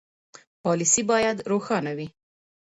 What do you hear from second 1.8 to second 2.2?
وي.